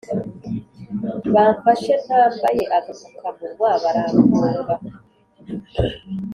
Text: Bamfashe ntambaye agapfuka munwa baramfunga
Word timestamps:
Bamfashe 1.33 1.93
ntambaye 2.03 2.63
agapfuka 2.77 3.27
munwa 3.37 3.71
baramfunga 3.83 4.73